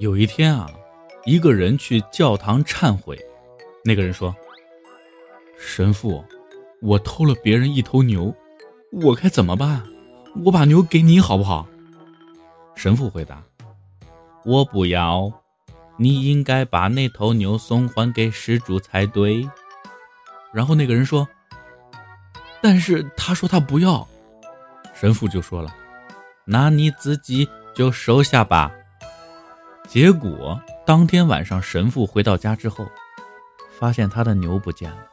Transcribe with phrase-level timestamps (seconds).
[0.00, 0.66] 有一天啊，
[1.26, 3.18] 一个人去教堂忏悔，
[3.84, 4.34] 那个人说
[5.60, 6.24] ：“神父，
[6.80, 8.34] 我偷了别人一头牛，
[8.92, 9.82] 我该怎么办？
[10.42, 11.68] 我把牛给你好不好？”
[12.74, 13.42] 神父回答
[14.46, 15.30] ：“我不要，
[15.98, 19.46] 你应该把那头牛送还给失主才对。”
[20.50, 21.28] 然后那个人说
[22.62, 24.08] ：“但是他说他不要。”
[24.98, 25.76] 神父就说了
[26.46, 28.74] ：“那你自己就收下吧。”
[29.90, 32.86] 结果当天晚上，神父回到家之后，
[33.76, 35.09] 发现他的牛不见了。